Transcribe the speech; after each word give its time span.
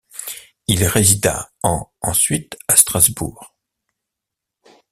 Il 0.65 0.83
résida 0.85 1.51
en 1.61 1.91
ensuite 2.01 2.57
à 2.67 2.75
Strasbourg. 2.75 3.55